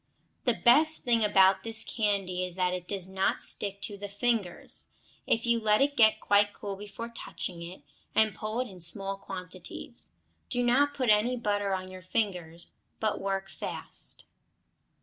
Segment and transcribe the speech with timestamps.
[0.45, 4.95] The best thing about this candy is that it does not stick to the fingers,
[5.27, 7.83] if you let it get quite cool before touching it,
[8.15, 10.15] and pull it in small quantities.
[10.49, 14.25] Do not put any butter on your fingers, but work fast.